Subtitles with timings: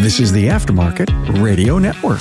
[0.00, 2.20] This is the Aftermarket Radio Network.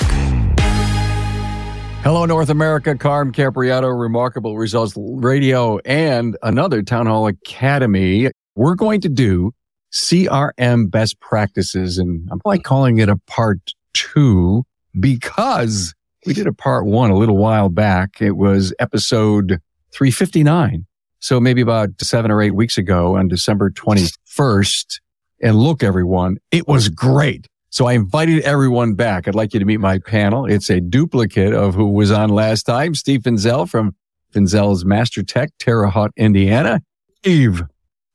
[2.01, 2.95] Hello, North America.
[2.95, 8.29] Carm Capriato, Remarkable Results Radio, and another Town Hall Academy.
[8.55, 9.53] We're going to do
[9.91, 13.59] CRM best practices, and I'm like calling it a part
[13.93, 14.65] two
[14.99, 15.93] because
[16.25, 18.21] we did a part one a little while back.
[18.21, 19.59] It was episode
[19.91, 20.85] 359.
[21.19, 24.99] So maybe about seven or eight weeks ago on December 21st.
[25.41, 27.47] And look, everyone, it was great.
[27.69, 29.27] So I invited everyone back.
[29.27, 30.45] I'd like you to meet my panel.
[30.45, 32.95] It's a duplicate of who was on last time.
[32.95, 33.95] Steve Finzel from
[34.33, 36.81] Finzel's Mastertech, Terre Haute, Indiana.
[37.23, 37.63] Eve.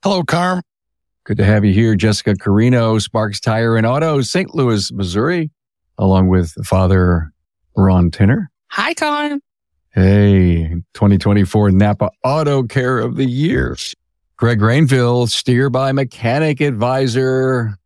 [0.03, 0.63] Hello, Carm.
[1.25, 1.95] Good to have you here.
[1.95, 4.55] Jessica Carrino, Sparks Tire and Auto, St.
[4.55, 5.51] Louis, Missouri,
[5.99, 7.33] along with Father
[7.77, 8.51] Ron Tinner.
[8.69, 9.41] Hi, Carm.
[9.95, 13.77] Hey, 2024 Napa Auto Care of the Year.
[14.37, 17.79] Greg Rainville, steer by mechanic advisor.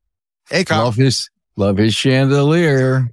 [0.48, 0.84] Hey, Carm.
[0.84, 3.09] Love his, love his chandelier.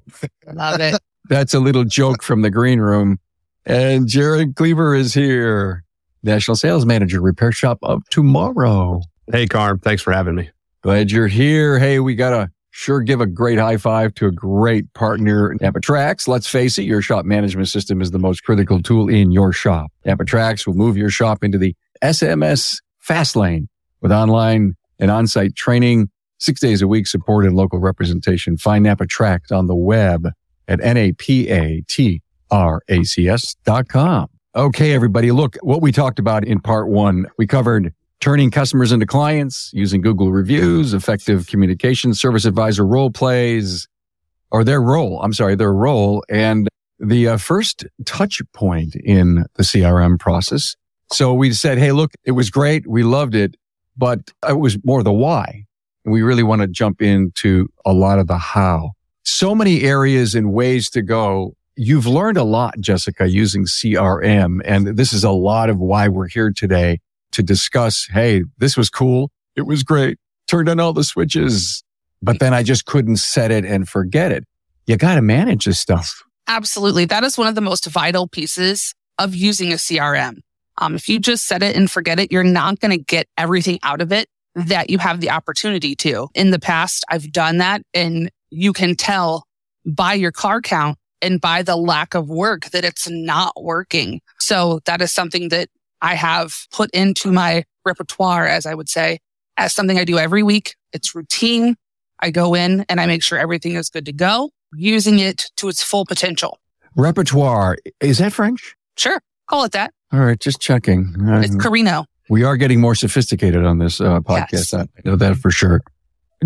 [0.54, 1.00] Love it.
[1.30, 3.20] That's a little joke from the green room.
[3.66, 5.84] And Jaron Kleber is here,
[6.24, 9.02] National Sales Manager, Repair Shop of Tomorrow.
[9.32, 9.80] Hey, Carm.
[9.80, 10.50] Thanks for having me.
[10.82, 11.80] Glad you're here.
[11.80, 15.80] Hey, we got to sure give a great high five to a great partner, NAPA
[15.80, 16.28] TRACS.
[16.28, 19.92] Let's face it, your shop management system is the most critical tool in your shop.
[20.06, 23.70] NAPA TRACS will move your shop into the SMS fast lane
[24.02, 28.58] with online and on-site training, six days a week support and local representation.
[28.58, 30.30] Find NAPA TRACS on the web
[30.68, 31.26] at N-A-P-A-T-R-A-C-S
[33.64, 34.28] dot com.
[34.56, 39.06] Okay, everybody, look, what we talked about in part one, we covered turning customers into
[39.06, 43.88] clients using Google reviews, effective communication, service advisor role plays,
[44.52, 45.20] or their role.
[45.22, 46.68] I'm sorry, their role and
[47.00, 50.76] the uh, first touch point in the CRM process.
[51.12, 52.88] So we said, Hey, look, it was great.
[52.88, 53.56] We loved it,
[53.98, 55.66] but it was more the why.
[56.04, 58.92] And we really want to jump into a lot of the how.
[59.24, 61.56] So many areas and ways to go.
[61.76, 64.62] You've learned a lot, Jessica, using CRM.
[64.64, 67.00] And this is a lot of why we're here today
[67.32, 69.32] to discuss, Hey, this was cool.
[69.56, 70.18] It was great.
[70.48, 71.84] Turned on all the switches,
[72.22, 74.46] but then I just couldn't set it and forget it.
[74.86, 76.24] You got to manage this stuff.
[76.48, 77.06] Absolutely.
[77.06, 80.38] That is one of the most vital pieces of using a CRM.
[80.78, 83.80] Um, if you just set it and forget it, you're not going to get everything
[83.84, 86.30] out of it that you have the opportunity to.
[86.34, 89.46] In the past, I've done that and you can tell
[89.86, 94.22] by your car count and by the lack of work that it's not working.
[94.40, 95.70] So that is something that
[96.02, 99.20] I have put into my repertoire, as I would say,
[99.58, 100.76] as something I do every week.
[100.94, 101.76] It's routine.
[102.20, 105.68] I go in and I make sure everything is good to go, using it to
[105.68, 106.60] its full potential.
[106.96, 107.78] Repertoire.
[108.00, 108.76] Is that French?
[108.98, 109.20] Sure.
[109.48, 109.95] Call it that.
[110.14, 110.40] All right.
[110.40, 111.14] Just checking.
[111.20, 112.06] It's Um, Carrino.
[112.30, 114.52] we are getting more sophisticated on this uh, podcast.
[114.54, 114.74] Yes.
[114.74, 115.82] I know that for sure.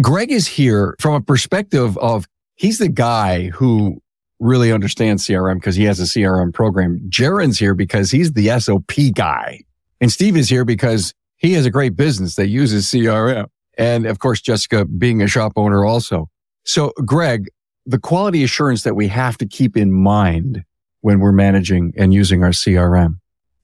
[0.02, 2.26] Greg is here from a perspective of
[2.56, 4.02] he's the guy who
[4.40, 7.02] really understands CRM because he has a CRM program.
[7.10, 9.62] Jaron's here because he's the SOP guy.
[10.00, 13.48] And Steve is here because he has a great business that uses CRM.
[13.78, 16.30] And of course, Jessica being a shop owner also.
[16.64, 17.48] So Greg,
[17.86, 20.64] the quality assurance that we have to keep in mind
[21.02, 23.20] when we're managing and using our CRM.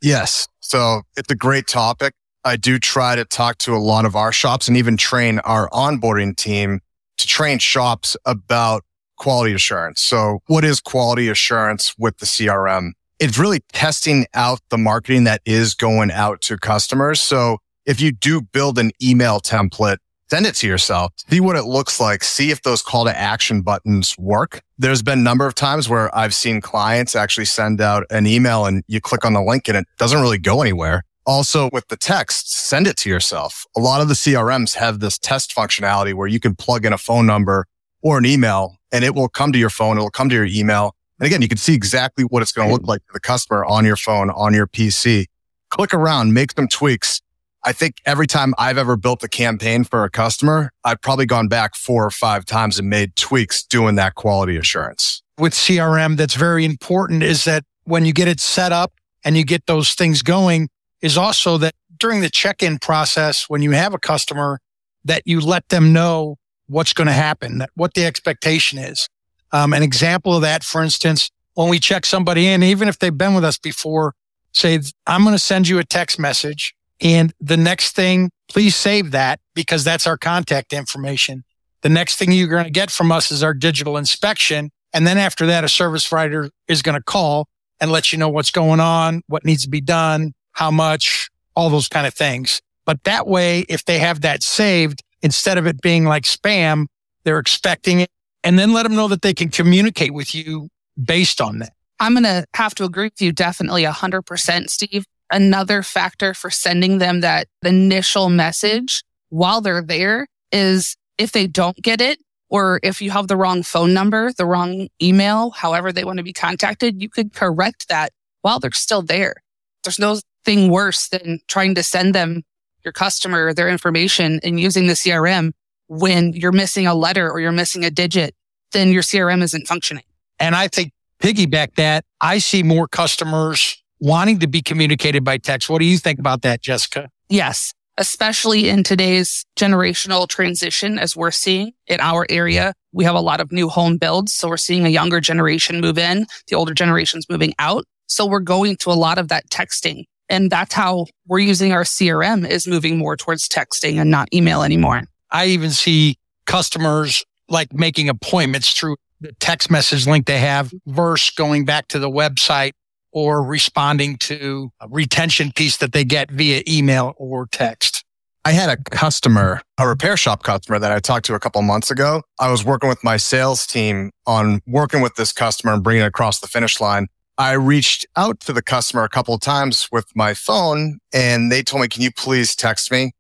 [0.06, 0.48] Yes.
[0.60, 2.14] So it's a great topic.
[2.44, 5.68] I do try to talk to a lot of our shops and even train our
[5.72, 6.82] onboarding team
[7.18, 8.84] to train shops about
[9.18, 10.04] quality assurance.
[10.04, 12.92] So what is quality assurance with the CRM?
[13.18, 17.20] It's really testing out the marketing that is going out to customers.
[17.20, 19.98] So if you do build an email template,
[20.30, 23.62] send it to yourself, see what it looks like, see if those call to action
[23.62, 24.62] buttons work.
[24.78, 28.66] There's been a number of times where I've seen clients actually send out an email
[28.66, 31.04] and you click on the link and it doesn't really go anywhere.
[31.26, 33.66] Also with the text, send it to yourself.
[33.76, 36.98] A lot of the CRMs have this test functionality where you can plug in a
[36.98, 37.66] phone number
[38.02, 39.98] or an email and it will come to your phone.
[39.98, 40.96] It'll come to your email.
[41.20, 43.66] And again, you can see exactly what it's going to look like to the customer
[43.66, 45.26] on your phone, on your PC.
[45.70, 47.22] Click around, make some tweaks.
[47.68, 51.48] I think every time I've ever built a campaign for a customer, I've probably gone
[51.48, 55.24] back four or five times and made tweaks doing that quality assurance.
[55.38, 58.94] with CRM that's very important is that when you get it set up
[59.24, 60.70] and you get those things going
[61.02, 64.60] is also that during the check-in process, when you have a customer,
[65.04, 66.38] that you let them know
[66.68, 69.10] what's going to happen, that what the expectation is.
[69.52, 73.18] Um, an example of that, for instance, when we check somebody in, even if they've
[73.18, 74.14] been with us before,
[74.54, 79.12] say, I'm going to send you a text message and the next thing, please save
[79.12, 81.44] that because that's our contact information.
[81.82, 84.72] The next thing you're going to get from us is our digital inspection.
[84.94, 87.48] And then after that, a service writer is going to call
[87.80, 91.70] and let you know what's going on, what needs to be done, how much, all
[91.70, 92.62] those kind of things.
[92.86, 96.86] But that way, if they have that saved, instead of it being like spam,
[97.24, 98.10] they're expecting it,
[98.44, 100.70] and then let them know that they can communicate with you
[101.04, 101.74] based on that.
[102.00, 105.06] I'm going to have to agree with you definitely 100%, Steve.
[105.32, 111.78] Another factor for sending them that initial message while they're there is if they don't
[111.78, 112.20] get it,
[112.50, 116.24] or if you have the wrong phone number, the wrong email, however they want to
[116.24, 118.12] be contacted, you could correct that
[118.42, 119.36] while they're still there.
[119.84, 122.44] There's no thing worse than trying to send them
[122.84, 125.52] your customer their information and using the CRM
[125.88, 128.36] when you're missing a letter or you're missing a digit,
[128.72, 130.04] then your CRM isn't functioning.
[130.40, 135.70] And I think piggyback that, I see more customers wanting to be communicated by text.
[135.70, 137.10] What do you think about that, Jessica?
[137.30, 142.74] Yes, especially in today's generational transition, as we're seeing in our area.
[142.92, 144.34] We have a lot of new home builds.
[144.34, 147.86] So we're seeing a younger generation move in, the older generation's moving out.
[148.08, 150.04] So we're going to a lot of that texting.
[150.30, 154.64] And that's how we're using our CRM is moving more towards texting and not email
[154.64, 155.04] anymore.
[155.32, 161.32] I even see customers like making appointments through the text message link they have versus
[161.36, 162.72] going back to the website
[163.16, 168.04] or responding to a retention piece that they get via email or text.
[168.44, 171.90] I had a customer, a repair shop customer that I talked to a couple months
[171.90, 172.22] ago.
[172.40, 176.08] I was working with my sales team on working with this customer and bringing it
[176.08, 177.08] across the finish line.
[177.38, 181.64] I reached out to the customer a couple of times with my phone and they
[181.64, 183.14] told me, can you please text me?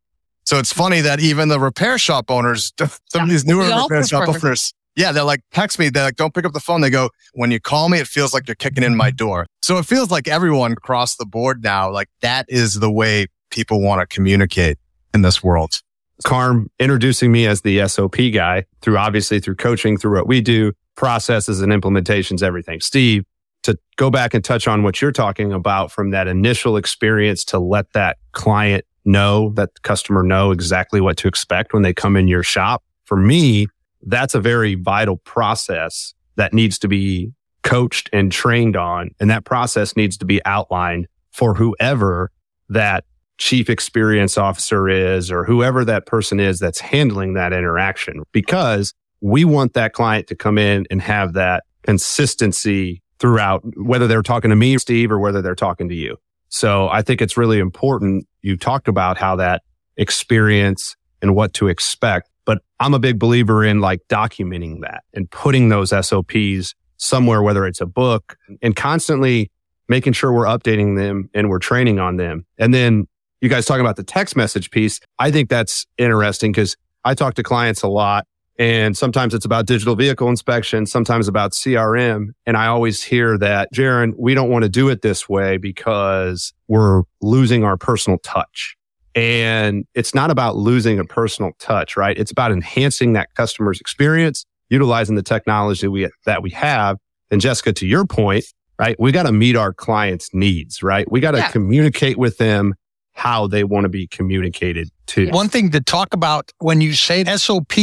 [0.45, 4.03] So it's funny that even the repair shop owners, some yeah, of these newer repair
[4.03, 5.89] shop owners, yeah, they're like, text me.
[5.89, 6.81] They're like, don't pick up the phone.
[6.81, 9.45] They go, when you call me, it feels like you're kicking in my door.
[9.61, 13.81] So it feels like everyone across the board now, like that is the way people
[13.81, 14.77] want to communicate
[15.13, 15.81] in this world.
[16.23, 20.71] Carm introducing me as the SOP guy through obviously through coaching, through what we do,
[20.95, 22.79] processes and implementations, everything.
[22.79, 23.25] Steve,
[23.63, 27.59] to go back and touch on what you're talking about from that initial experience to
[27.59, 32.27] let that client know, that customer know exactly what to expect when they come in
[32.27, 32.83] your shop.
[33.03, 33.67] For me,
[34.05, 39.09] that's a very vital process that needs to be coached and trained on.
[39.19, 42.31] And that process needs to be outlined for whoever
[42.69, 43.05] that
[43.37, 49.43] chief experience officer is or whoever that person is that's handling that interaction because we
[49.43, 54.55] want that client to come in and have that consistency throughout, whether they're talking to
[54.55, 56.17] me, Steve, or whether they're talking to you.
[56.49, 58.27] So I think it's really important.
[58.41, 59.63] You talked about how that
[59.97, 65.29] experience and what to expect, but I'm a big believer in like documenting that and
[65.29, 69.51] putting those SOPs somewhere, whether it's a book and constantly
[69.87, 72.45] making sure we're updating them and we're training on them.
[72.57, 73.07] And then
[73.41, 74.99] you guys talking about the text message piece.
[75.19, 78.25] I think that's interesting because I talk to clients a lot
[78.57, 82.29] and sometimes it's about digital vehicle inspection, sometimes about CRM.
[82.45, 86.53] And I always hear that, Jaron, we don't want to do it this way because
[86.67, 88.77] we're losing our personal touch.
[89.15, 92.17] And it's not about losing a personal touch, right?
[92.17, 96.97] It's about enhancing that customer's experience, utilizing the technology we, that we have.
[97.31, 98.45] And Jessica, to your point,
[98.77, 98.95] right?
[98.99, 101.09] We got to meet our clients' needs, right?
[101.09, 101.51] We got to yeah.
[101.51, 102.75] communicate with them
[103.13, 105.29] how they want to be communicated to.
[105.29, 107.73] One thing to talk about when you say SOP,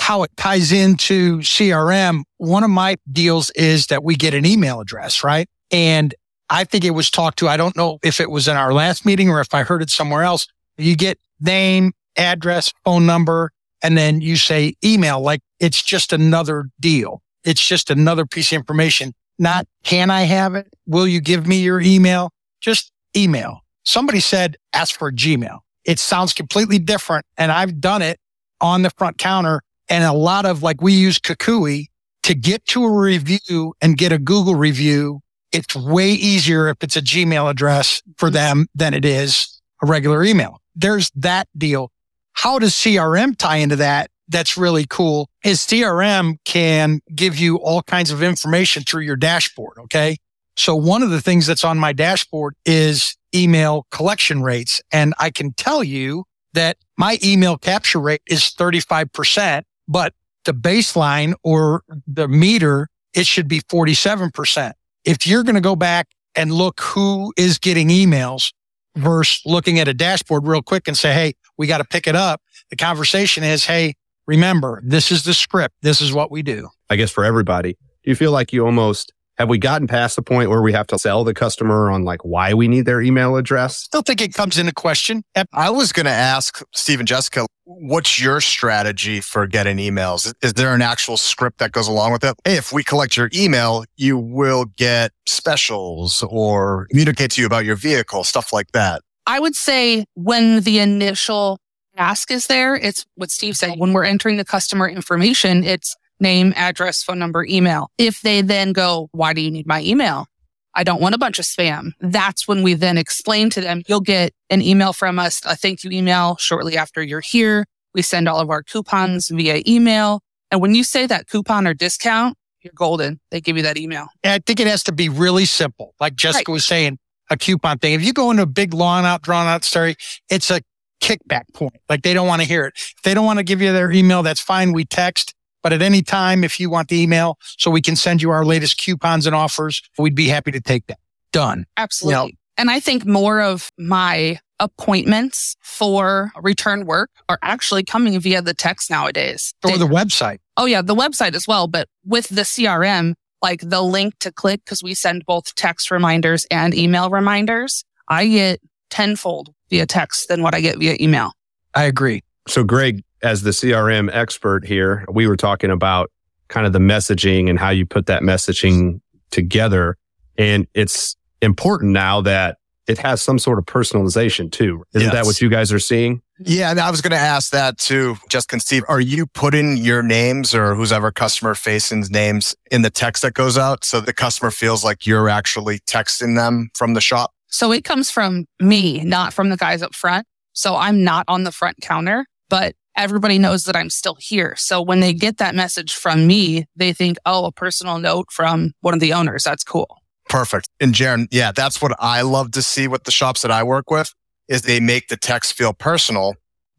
[0.00, 4.80] how it ties into CRM, one of my deals is that we get an email
[4.80, 5.48] address, right?
[5.72, 6.14] And
[6.48, 7.48] I think it was talked to.
[7.48, 9.90] I don't know if it was in our last meeting or if I heard it
[9.90, 10.46] somewhere else.
[10.78, 13.50] You get name, address, phone number,
[13.82, 17.22] and then you say email like it's just another deal.
[17.44, 19.12] It's just another piece of information.
[19.38, 20.66] Not can I have it?
[20.86, 22.30] Will you give me your email?
[22.60, 23.60] Just email.
[23.84, 25.58] Somebody said ask for Gmail.
[25.84, 27.24] It sounds completely different.
[27.36, 28.18] And I've done it
[28.60, 31.86] on the front counter and a lot of like we use Kukui
[32.24, 35.20] to get to a review and get a Google review.
[35.52, 38.34] It's way easier if it's a Gmail address for mm-hmm.
[38.34, 40.60] them than it is a regular email.
[40.78, 41.90] There's that deal.
[42.32, 44.10] How does CRM tie into that?
[44.28, 49.78] That's really cool is CRM can give you all kinds of information through your dashboard.
[49.80, 50.16] Okay.
[50.56, 54.80] So one of the things that's on my dashboard is email collection rates.
[54.92, 61.34] And I can tell you that my email capture rate is 35%, but the baseline
[61.42, 64.72] or the meter, it should be 47%.
[65.04, 68.52] If you're going to go back and look who is getting emails
[68.98, 72.16] versus looking at a dashboard real quick and say, Hey, we got to pick it
[72.16, 72.40] up.
[72.70, 73.94] The conversation is, Hey,
[74.26, 75.74] remember, this is the script.
[75.82, 76.68] This is what we do.
[76.90, 80.22] I guess for everybody, do you feel like you almost have we gotten past the
[80.22, 83.36] point where we have to sell the customer on like why we need their email
[83.36, 83.78] address?
[83.78, 85.22] Still think it comes into question.
[85.52, 90.32] I was going to ask Steve and Jessica, what's your strategy for getting emails?
[90.42, 92.34] Is there an actual script that goes along with it?
[92.44, 97.64] Hey, if we collect your email, you will get specials or communicate to you about
[97.64, 99.02] your vehicle, stuff like that.
[99.26, 101.58] I would say when the initial
[101.96, 102.76] ask is there.
[102.76, 103.78] It's what Steve said.
[103.78, 107.90] When we're entering the customer information, it's name, address, phone number, email.
[107.98, 110.26] If they then go, why do you need my email?
[110.74, 111.92] I don't want a bunch of spam.
[112.00, 115.82] That's when we then explain to them, you'll get an email from us, a thank
[115.82, 117.66] you email shortly after you're here.
[117.94, 120.20] We send all of our coupons via email.
[120.50, 123.20] And when you say that coupon or discount, you're golden.
[123.30, 124.08] They give you that email.
[124.22, 125.94] And I think it has to be really simple.
[126.00, 126.54] Like Jessica right.
[126.54, 126.98] was saying,
[127.30, 127.94] a coupon thing.
[127.94, 129.96] If you go into a big long out, drawn out story,
[130.28, 130.60] it's a
[131.00, 131.76] kickback point.
[131.88, 132.74] Like they don't want to hear it.
[132.76, 134.72] If they don't want to give you their email, that's fine.
[134.72, 135.34] We text.
[135.68, 138.42] But at any time, if you want the email so we can send you our
[138.42, 140.98] latest coupons and offers, we'd be happy to take that.
[141.30, 141.66] Done.
[141.76, 142.14] Absolutely.
[142.14, 148.18] You know, and I think more of my appointments for return work are actually coming
[148.18, 149.52] via the text nowadays.
[149.62, 150.38] Or they, the website.
[150.56, 151.68] Oh yeah, the website as well.
[151.68, 156.46] But with the CRM, like the link to click, because we send both text reminders
[156.50, 161.32] and email reminders, I get tenfold via text than what I get via email.
[161.74, 162.22] I agree.
[162.48, 166.10] So Greg, as the CRM expert here, we were talking about
[166.48, 169.00] kind of the messaging and how you put that messaging
[169.30, 169.96] together.
[170.36, 174.82] And it's important now that it has some sort of personalization too.
[174.94, 175.12] Isn't yes.
[175.12, 176.22] that what you guys are seeing?
[176.38, 178.16] Yeah, and I was going to ask that too.
[178.30, 182.90] Just conceive, are you putting your names or who's ever customer facing's names in the
[182.90, 187.00] text that goes out so the customer feels like you're actually texting them from the
[187.00, 187.32] shop?
[187.48, 190.26] So it comes from me, not from the guys up front.
[190.54, 194.54] So I'm not on the front counter, but everybody knows that I'm still here.
[194.56, 198.72] So when they get that message from me, they think, oh, a personal note from
[198.80, 199.44] one of the owners.
[199.44, 199.98] That's cool.
[200.28, 200.68] Perfect.
[200.80, 203.90] And Jaron, yeah, that's what I love to see with the shops that I work
[203.90, 204.12] with
[204.48, 206.34] is they make the text feel personal.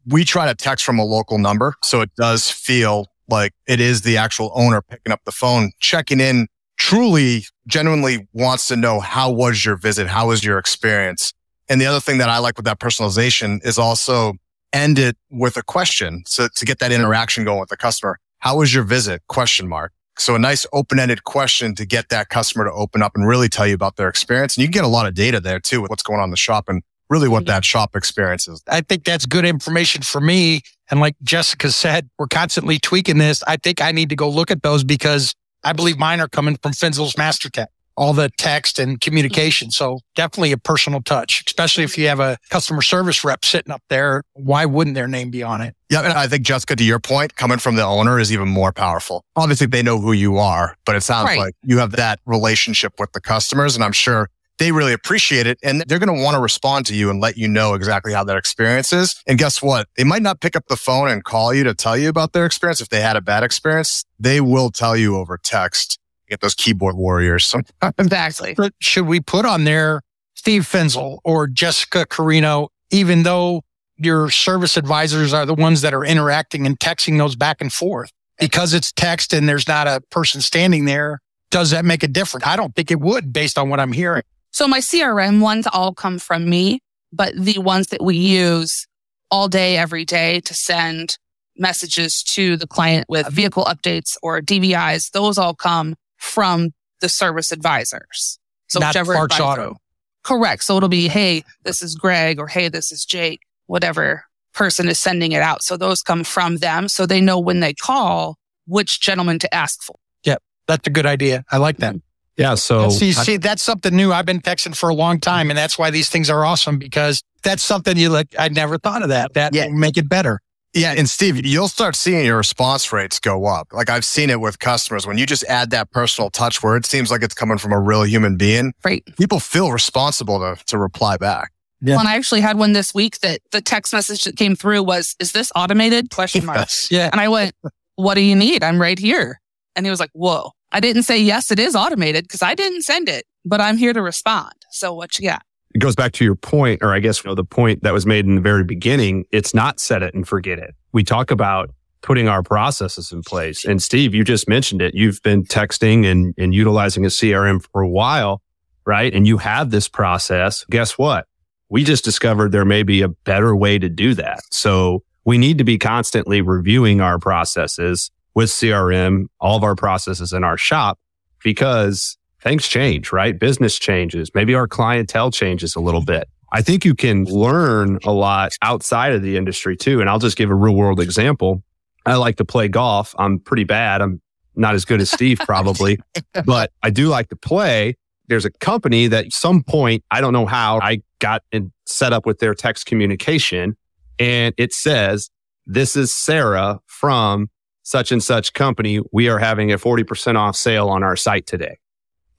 [0.06, 1.74] We try to text from a local number.
[1.82, 6.20] So it does feel like it is the actual owner picking up the phone, checking
[6.20, 6.48] in
[6.80, 10.06] truly genuinely wants to know how was your visit?
[10.06, 11.34] How was your experience?
[11.68, 14.34] And the other thing that I like with that personalization is also
[14.72, 16.22] end it with a question.
[16.26, 19.22] So to get that interaction going with the customer, how was your visit?
[19.28, 19.92] Question mark.
[20.18, 23.66] So a nice open-ended question to get that customer to open up and really tell
[23.66, 24.56] you about their experience.
[24.56, 26.30] And you can get a lot of data there too with what's going on in
[26.30, 28.62] the shop and really what that shop experience is.
[28.68, 30.60] I think that's good information for me.
[30.90, 33.42] And like Jessica said, we're constantly tweaking this.
[33.46, 35.34] I think I need to go look at those because
[35.64, 37.66] I believe mine are coming from Finzel's MasterTech,
[37.96, 39.70] all the text and communication.
[39.70, 43.82] So definitely a personal touch, especially if you have a customer service rep sitting up
[43.88, 44.22] there.
[44.34, 45.74] Why wouldn't their name be on it?
[45.90, 46.02] Yeah.
[46.02, 49.24] And I think Jessica, to your point, coming from the owner is even more powerful.
[49.36, 51.38] Obviously they know who you are, but it sounds right.
[51.38, 53.74] like you have that relationship with the customers.
[53.74, 54.30] And I'm sure
[54.60, 57.36] they really appreciate it and they're going to want to respond to you and let
[57.36, 59.20] you know exactly how that experience is.
[59.26, 59.88] And guess what?
[59.96, 62.44] They might not pick up the phone and call you to tell you about their
[62.44, 62.80] experience.
[62.80, 65.98] If they had a bad experience, they will tell you over text.
[66.30, 67.54] Get those keyboard warriors.
[67.82, 68.56] Uh, exactly.
[68.78, 70.02] Should we put on there
[70.34, 73.62] Steve Finzel or Jessica Carrino, even though
[73.96, 78.12] your service advisors are the ones that are interacting and texting those back and forth?
[78.38, 81.18] Because it's text and there's not a person standing there,
[81.50, 82.46] does that make a difference?
[82.46, 84.22] I don't think it would based on what I'm hearing.
[84.52, 86.80] So my CRM ones all come from me,
[87.12, 88.86] but the ones that we use
[89.30, 91.18] all day, every day to send
[91.56, 97.50] messages to the client with vehicle updates or DVIs, those all come from the service
[97.50, 98.38] advisors.
[98.68, 99.76] So Not whichever Parks advisor, Auto.
[100.22, 100.62] Correct.
[100.62, 104.98] So it'll be, Hey, this is Greg or Hey, this is Jake, whatever person is
[104.98, 105.62] sending it out.
[105.62, 106.88] So those come from them.
[106.88, 108.36] So they know when they call
[108.66, 109.96] which gentleman to ask for.
[110.24, 110.42] Yep.
[110.66, 111.44] That's a good idea.
[111.50, 111.96] I like that.
[112.36, 112.54] Yeah.
[112.54, 114.12] So see, see, that's something new.
[114.12, 117.22] I've been texting for a long time, and that's why these things are awesome because
[117.42, 118.34] that's something you like.
[118.38, 119.34] I never thought of that.
[119.34, 119.66] That yeah.
[119.66, 120.40] will make it better.
[120.72, 120.94] Yeah.
[120.96, 123.68] And Steve, you'll start seeing your response rates go up.
[123.72, 126.86] Like I've seen it with customers when you just add that personal touch where it
[126.86, 128.72] seems like it's coming from a real human being.
[128.84, 129.02] Right.
[129.16, 131.50] People feel responsible to, to reply back.
[131.80, 131.94] Yeah.
[131.94, 134.82] Well, and I actually had one this week that the text message that came through
[134.82, 136.10] was, is this automated?
[136.10, 136.58] Question mark.
[136.58, 136.88] Yes.
[136.90, 137.08] Yeah.
[137.10, 137.54] And I went,
[137.96, 138.62] what do you need?
[138.62, 139.40] I'm right here.
[139.74, 140.52] And he was like, whoa.
[140.72, 143.92] I didn't say, yes, it is automated because I didn't send it, but I'm here
[143.92, 144.52] to respond.
[144.70, 145.42] So what you got?
[145.80, 148.04] It goes back to your point, or I guess, you know, the point that was
[148.04, 149.24] made in the very beginning.
[149.30, 150.74] It's not set it and forget it.
[150.92, 151.70] We talk about
[152.02, 153.64] putting our processes in place.
[153.64, 154.94] And Steve, you just mentioned it.
[154.94, 158.42] You've been texting and, and utilizing a CRM for a while,
[158.84, 159.10] right?
[159.14, 160.66] And you have this process.
[160.68, 161.26] Guess what?
[161.70, 164.40] We just discovered there may be a better way to do that.
[164.50, 170.34] So we need to be constantly reviewing our processes with CRM, all of our processes
[170.34, 170.98] in our shop
[171.42, 173.38] because things change, right?
[173.38, 174.30] Business changes.
[174.34, 176.28] Maybe our clientele changes a little bit.
[176.52, 180.00] I think you can learn a lot outside of the industry too.
[180.00, 181.62] And I'll just give a real world example.
[182.06, 183.14] I like to play golf.
[183.18, 184.02] I'm pretty bad.
[184.02, 184.20] I'm
[184.56, 186.00] not as good as Steve probably,
[186.44, 187.94] but I do like to play.
[188.28, 192.26] There's a company that some point, I don't know how I got in, set up
[192.26, 193.76] with their text communication
[194.18, 195.30] and it says,
[195.66, 197.48] this is Sarah from
[197.82, 199.00] such and such company.
[199.12, 201.78] We are having a 40% off sale on our site today.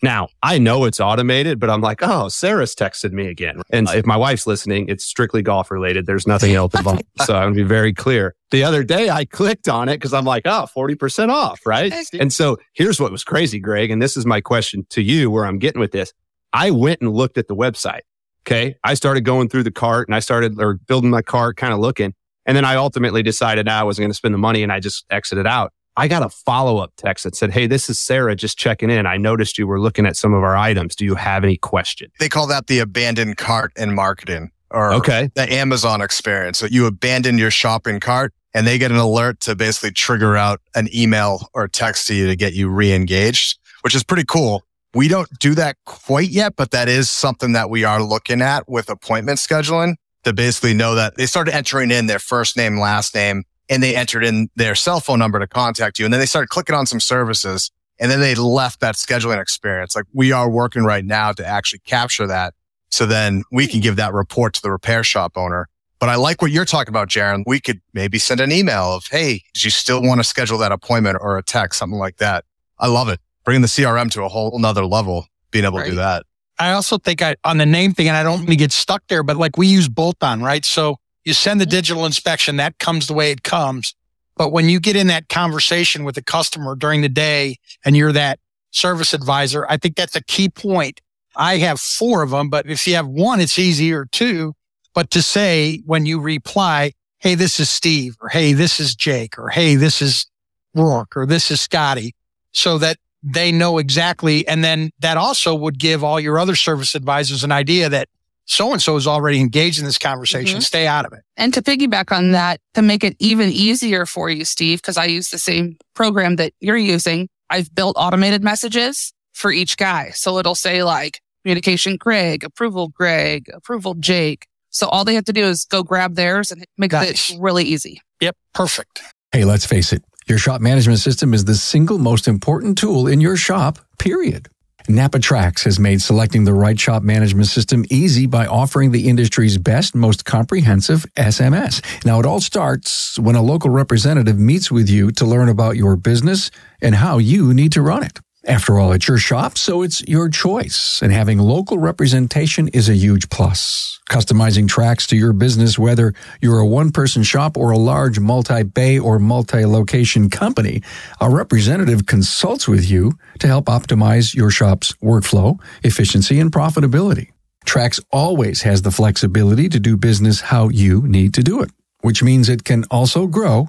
[0.03, 3.61] Now, I know it's automated, but I'm like, oh, Sarah's texted me again.
[3.69, 6.07] And if my wife's listening, it's strictly golf related.
[6.07, 7.03] There's nothing else involved.
[7.25, 8.35] so I'm going to be very clear.
[8.49, 11.93] The other day I clicked on it because I'm like, oh, 40% off, right?
[12.19, 13.91] And so here's what was crazy, Greg.
[13.91, 16.13] And this is my question to you where I'm getting with this.
[16.51, 18.01] I went and looked at the website.
[18.45, 18.75] Okay.
[18.83, 21.79] I started going through the cart and I started or building my cart, kind of
[21.79, 22.15] looking.
[22.47, 24.79] And then I ultimately decided ah, I wasn't going to spend the money and I
[24.79, 25.73] just exited out.
[25.97, 29.05] I got a follow up text that said, Hey, this is Sarah just checking in.
[29.05, 30.95] I noticed you were looking at some of our items.
[30.95, 32.11] Do you have any questions?
[32.19, 35.29] They call that the abandoned cart in marketing or okay.
[35.35, 36.59] the Amazon experience.
[36.59, 40.61] So you abandon your shopping cart and they get an alert to basically trigger out
[40.75, 44.63] an email or text to you to get you re-engaged, which is pretty cool.
[44.93, 48.67] We don't do that quite yet, but that is something that we are looking at
[48.67, 53.15] with appointment scheduling to basically know that they started entering in their first name, last
[53.15, 56.05] name, and they entered in their cell phone number to contact you.
[56.05, 59.95] And then they started clicking on some services and then they left that scheduling experience.
[59.95, 62.53] Like we are working right now to actually capture that.
[62.89, 63.83] So then we can hmm.
[63.83, 65.67] give that report to the repair shop owner.
[65.99, 67.43] But I like what you're talking about, Jaron.
[67.45, 70.71] We could maybe send an email of, Hey, do you still want to schedule that
[70.71, 72.43] appointment or a text, something like that?
[72.77, 73.19] I love it.
[73.45, 75.85] Bringing the CRM to a whole nother level, being able right.
[75.85, 76.25] to do that.
[76.59, 79.03] I also think I, on the name thing, and I don't want to get stuck
[79.07, 80.65] there, but like we use bolt on, right?
[80.65, 81.71] So you send the mm-hmm.
[81.71, 83.95] digital inspection, that comes the way it comes.
[84.35, 88.13] But when you get in that conversation with the customer during the day and you're
[88.13, 88.39] that
[88.71, 91.01] service advisor, I think that's a key point.
[91.35, 94.53] I have four of them, but if you have one, it's easier too.
[94.93, 99.37] But to say when you reply, Hey, this is Steve or Hey, this is Jake
[99.37, 100.25] or Hey, this is
[100.73, 102.15] Rourke or this is Scotty
[102.51, 104.47] so that they know exactly.
[104.47, 108.09] And then that also would give all your other service advisors an idea that
[108.45, 110.57] so and so is already engaged in this conversation.
[110.57, 110.63] Mm-hmm.
[110.63, 111.21] Stay out of it.
[111.37, 115.05] And to piggyback on that, to make it even easier for you, Steve, because I
[115.05, 120.11] use the same program that you're using, I've built automated messages for each guy.
[120.11, 124.47] So it'll say like communication Greg, approval Greg, approval Jake.
[124.69, 127.31] So all they have to do is go grab theirs and make nice.
[127.31, 128.01] it really easy.
[128.21, 128.35] Yep.
[128.53, 129.01] Perfect.
[129.31, 130.03] Hey, let's face it.
[130.27, 134.47] Your shop management system is the single most important tool in your shop, period.
[134.87, 139.57] NAPA TRACS has made selecting the right shop management system easy by offering the industry's
[139.57, 141.81] best, most comprehensive SMS.
[142.05, 145.95] Now, it all starts when a local representative meets with you to learn about your
[145.95, 148.19] business and how you need to run it.
[148.47, 150.99] After all, it's your shop, so it's your choice.
[151.03, 153.99] And having local representation is a huge plus.
[154.09, 158.63] Customizing TRACS to your business, whether you're a one person shop or a large multi
[158.63, 160.81] bay or multi location company,
[161.19, 167.29] a representative consults with you to help optimize your shop's workflow, efficiency, and profitability.
[167.67, 171.69] TRACS always has the flexibility to do business how you need to do it,
[172.01, 173.67] which means it can also grow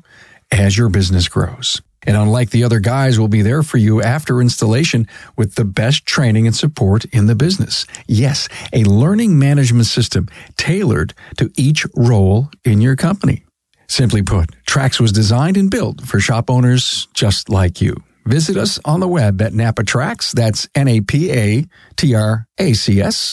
[0.50, 1.82] as your business grows.
[2.06, 6.04] And unlike the other guys, we'll be there for you after installation with the best
[6.06, 7.86] training and support in the business.
[8.06, 13.44] Yes, a learning management system tailored to each role in your company.
[13.88, 17.94] Simply put, TRACS was designed and built for shop owners just like you.
[18.24, 20.32] Visit us on the web at NAPA TRACS.
[20.32, 21.74] That's N-A-P-A-T-R-A-C-S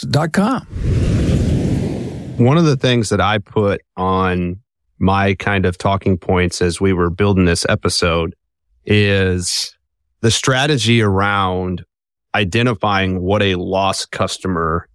[0.02, 0.66] dot com.
[2.38, 4.60] One of the things that I put on
[4.98, 8.36] my kind of talking points as we were building this episode
[8.86, 9.76] is
[10.22, 11.86] the strategy around
[12.36, 14.88] identifying what a lost customer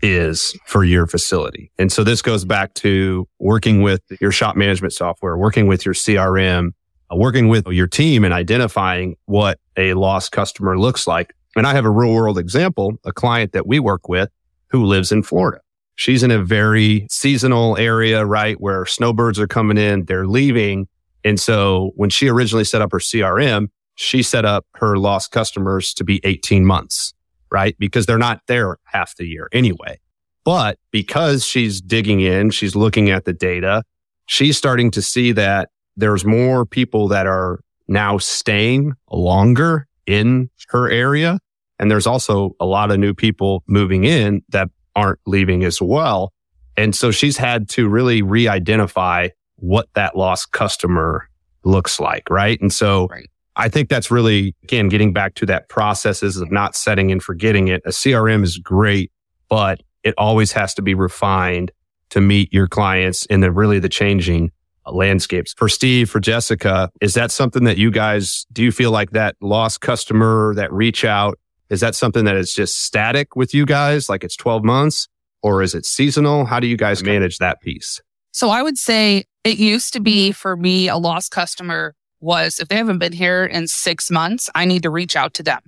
[0.00, 1.70] is for your facility.
[1.78, 5.94] And so this goes back to working with your shop management software, working with your
[5.94, 6.70] CRM,
[7.10, 11.34] uh, working with your team and identifying what a lost customer looks like.
[11.56, 14.30] And I have a real world example, a client that we work with
[14.68, 15.60] who lives in Florida.
[15.96, 18.60] She's in a very seasonal area, right?
[18.60, 20.86] Where snowbirds are coming in, they're leaving.
[21.28, 25.92] And so when she originally set up her CRM, she set up her lost customers
[25.94, 27.12] to be 18 months,
[27.52, 27.76] right?
[27.78, 30.00] Because they're not there half the year anyway.
[30.42, 33.82] But because she's digging in, she's looking at the data,
[34.24, 40.90] she's starting to see that there's more people that are now staying longer in her
[40.90, 41.40] area.
[41.78, 46.32] And there's also a lot of new people moving in that aren't leaving as well.
[46.78, 51.28] And so she's had to really re-identify what that lost customer
[51.64, 52.28] looks like.
[52.30, 52.60] Right.
[52.60, 53.28] And so right.
[53.56, 57.68] I think that's really, again, getting back to that processes of not setting and forgetting
[57.68, 57.82] it.
[57.84, 59.10] A CRM is great,
[59.48, 61.72] but it always has to be refined
[62.10, 64.52] to meet your clients in the really the changing
[64.86, 65.54] uh, landscapes.
[65.54, 69.36] For Steve, for Jessica, is that something that you guys, do you feel like that
[69.40, 74.08] lost customer, that reach out, is that something that is just static with you guys?
[74.08, 75.08] Like it's 12 months
[75.42, 76.44] or is it seasonal?
[76.44, 78.00] How do you guys manage that piece?
[78.32, 82.68] So I would say it used to be for me, a lost customer was if
[82.68, 85.60] they haven't been here in six months, I need to reach out to them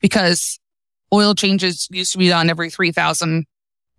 [0.00, 0.58] because
[1.12, 3.46] oil changes used to be done every 3000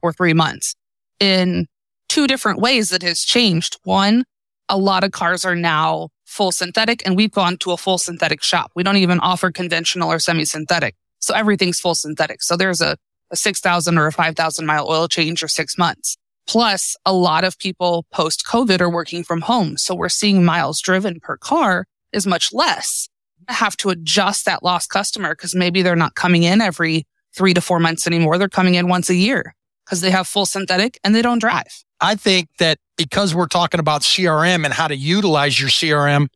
[0.02, 0.76] or three months
[1.19, 1.67] in
[2.10, 3.78] two different ways that has changed.
[3.84, 4.26] One,
[4.69, 8.43] a lot of cars are now full synthetic and we've gone to a full synthetic
[8.43, 8.71] shop.
[8.76, 10.95] We don't even offer conventional or semi synthetic.
[11.19, 12.43] So everything's full synthetic.
[12.43, 12.97] So there's a,
[13.32, 16.17] a 6,000 or a 5,000 mile oil change or six months.
[16.47, 19.77] Plus a lot of people post COVID are working from home.
[19.77, 23.10] So we're seeing miles driven per car is much less.
[23.47, 27.53] I have to adjust that lost customer because maybe they're not coming in every three
[27.53, 28.38] to four months anymore.
[28.38, 31.84] They're coming in once a year because they have full synthetic and they don't drive.
[31.99, 36.27] I think that because we're talking about CRM and how to utilize your CRM,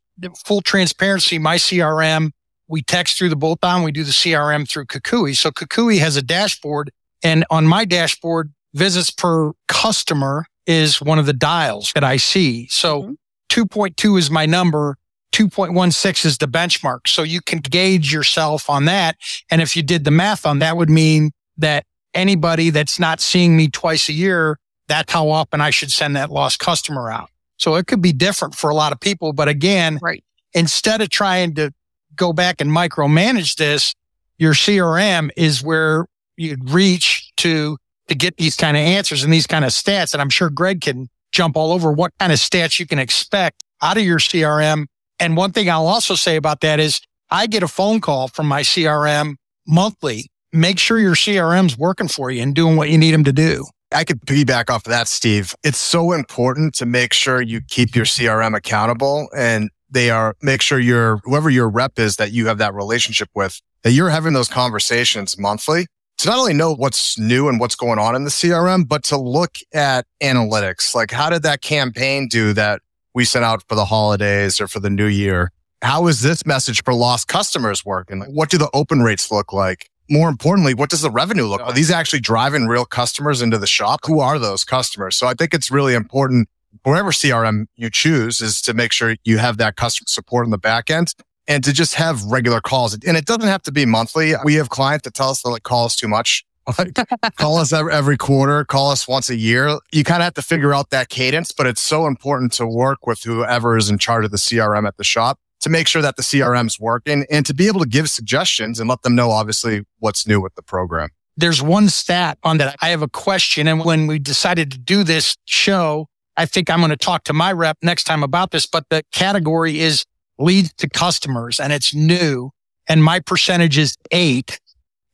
[0.46, 2.32] full transparency, my CRM,
[2.67, 5.36] we text through the bolt on, we do the CRM through Kukui.
[5.36, 6.91] So Kukui has a dashboard
[7.24, 12.67] and on my dashboard, visits per customer is one of the dials that I see.
[12.67, 13.13] So mm-hmm.
[13.49, 14.97] 2.2 is my number.
[15.34, 17.08] 2.16 is the benchmark.
[17.08, 19.17] So you can gauge yourself on that.
[19.49, 23.56] And if you did the math on that would mean that anybody that's not seeing
[23.56, 27.30] me twice a year, that's how often I should send that lost customer out.
[27.58, 29.34] So it could be different for a lot of people.
[29.34, 30.23] But again, right.
[30.53, 31.71] instead of trying to
[32.15, 33.93] go back and micromanage this,
[34.38, 37.77] your CRM is where you'd reach to,
[38.08, 40.13] to get these kind of answers and these kind of stats.
[40.13, 43.63] And I'm sure Greg can jump all over what kind of stats you can expect
[43.82, 44.86] out of your CRM.
[45.20, 48.48] And one thing I'll also say about that is I get a phone call from
[48.48, 49.36] my CRM
[49.67, 50.30] monthly.
[50.54, 53.65] Make sure your CRM's working for you and doing what you need them to do.
[53.91, 55.56] I could piggyback off of that, Steve.
[55.63, 60.62] It's so important to make sure you keep your CRM accountable and they are make
[60.62, 64.34] sure your whoever your rep is that you have that relationship with, that you're having
[64.34, 68.30] those conversations monthly to not only know what's new and what's going on in the
[68.30, 70.95] CRM, but to look at analytics.
[70.95, 72.82] Like how did that campaign do that
[73.13, 75.51] we sent out for the holidays or for the new year?
[75.82, 78.19] How is this message for lost customers working?
[78.19, 79.89] Like what do the open rates look like?
[80.10, 81.60] more importantly, what does the revenue look?
[81.60, 81.69] Like?
[81.69, 84.01] Are these actually driving real customers into the shop?
[84.06, 85.17] Who are those customers?
[85.17, 86.49] So I think it's really important
[86.84, 90.58] wherever CRM you choose is to make sure you have that customer support in the
[90.58, 91.13] back end
[91.47, 92.93] and to just have regular calls.
[92.93, 94.33] And it doesn't have to be monthly.
[94.43, 96.43] We have clients that tell us they like call us too much.
[97.38, 99.77] call us every quarter, call us once a year.
[99.93, 103.07] You kind of have to figure out that cadence, but it's so important to work
[103.07, 106.17] with whoever is in charge of the CRM at the shop to make sure that
[106.17, 109.83] the CRM's working and to be able to give suggestions and let them know, obviously,
[109.99, 111.10] what's new with the program.
[111.38, 112.75] There's one stat on that.
[112.81, 113.67] I have a question.
[113.67, 117.33] And when we decided to do this show, I think I'm going to talk to
[117.33, 120.03] my rep next time about this, but the category is
[120.39, 122.52] leads to customers and it's new.
[122.88, 124.60] And my percentage is eight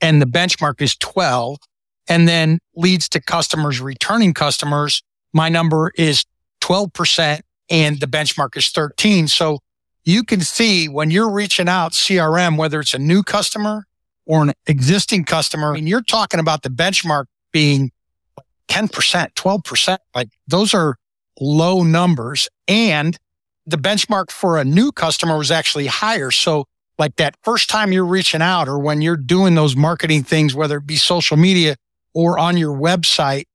[0.02, 1.58] and the benchmark is 12.
[2.10, 5.02] And then leads to customers, returning customers.
[5.32, 6.26] My number is
[6.62, 9.30] 12% and the benchmark is 13.
[9.30, 9.60] So
[10.04, 13.86] you can see when you're reaching out CRM, whether it's a new customer
[14.26, 17.92] or an existing customer, and you're talking about the benchmark being
[18.68, 19.98] 10%, 12%.
[20.14, 20.98] Like those are
[21.40, 22.50] low numbers.
[22.68, 23.18] And
[23.66, 26.32] the benchmark for a new customer was actually higher.
[26.32, 26.66] So
[27.00, 30.78] like that first time you're reaching out or when you're doing those marketing things, whether
[30.78, 31.76] it be social media
[32.14, 33.46] or on your website,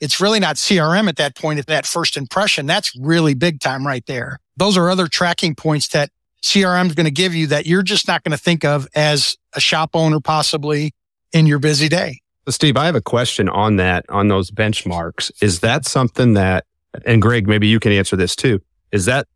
[0.00, 1.58] it's really not CRM at that point.
[1.58, 5.88] At that first impression, that's really big time right there those are other tracking points
[5.88, 6.10] that
[6.42, 9.36] CRM is going to give you that you're just not going to think of as
[9.54, 10.92] a shop owner possibly
[11.32, 12.20] in your busy day.
[12.48, 15.30] Steve, I have a question on that, on those benchmarks.
[15.42, 16.64] Is that something that,
[17.04, 18.60] and Greg, maybe you can answer this too.
[18.90, 19.26] Is that